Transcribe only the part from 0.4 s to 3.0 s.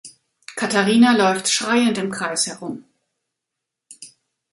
Katharina läuft schreiend im Kreis herum.